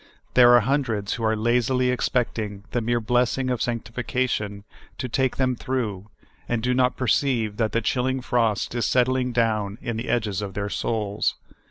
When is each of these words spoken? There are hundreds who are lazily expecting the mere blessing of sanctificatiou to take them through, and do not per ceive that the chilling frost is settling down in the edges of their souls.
There 0.33 0.51
are 0.55 0.61
hundreds 0.61 1.13
who 1.13 1.23
are 1.23 1.35
lazily 1.35 1.91
expecting 1.91 2.63
the 2.71 2.81
mere 2.81 2.99
blessing 2.99 3.51
of 3.51 3.59
sanctificatiou 3.59 4.63
to 4.97 5.07
take 5.07 5.37
them 5.37 5.55
through, 5.55 6.09
and 6.49 6.63
do 6.63 6.73
not 6.73 6.97
per 6.97 7.05
ceive 7.05 7.57
that 7.57 7.71
the 7.71 7.81
chilling 7.81 8.21
frost 8.21 8.73
is 8.73 8.87
settling 8.87 9.31
down 9.31 9.77
in 9.79 9.97
the 9.97 10.09
edges 10.09 10.41
of 10.41 10.55
their 10.55 10.69
souls. 10.69 11.35